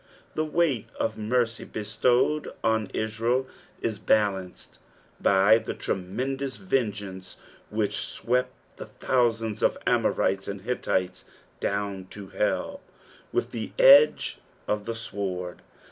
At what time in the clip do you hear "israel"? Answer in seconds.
2.91-3.45